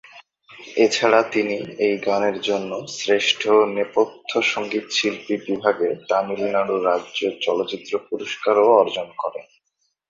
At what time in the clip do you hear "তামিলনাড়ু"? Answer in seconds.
6.09-6.75